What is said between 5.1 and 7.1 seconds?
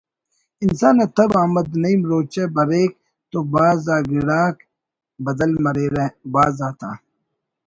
بدل مریرہ بھاز آتا